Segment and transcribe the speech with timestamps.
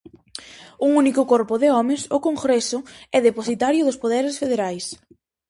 [0.85, 2.79] Un único corpo de homes, o Congreso,
[3.17, 4.85] é depositario dos poderes federais.